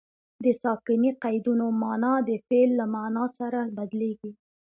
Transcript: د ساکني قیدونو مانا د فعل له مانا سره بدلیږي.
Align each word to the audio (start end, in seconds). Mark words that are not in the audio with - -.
د 0.43 0.45
ساکني 0.63 1.11
قیدونو 1.23 1.65
مانا 1.81 2.13
د 2.27 2.29
فعل 2.45 2.69
له 2.79 2.85
مانا 2.95 3.25
سره 3.37 3.59
بدلیږي. 3.77 4.31